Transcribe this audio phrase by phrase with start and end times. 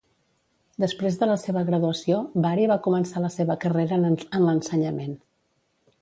[0.83, 2.17] Després de la seva graduació,
[2.47, 5.15] Bari va començar la seva carrera en l'ensenyament.